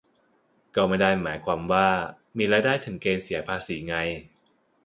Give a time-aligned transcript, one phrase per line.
[0.75, 1.87] ก็ไม่ได้หมายความว่า
[2.37, 3.95] มีรายได้ถึงเกณฑ์เสียภาษีไง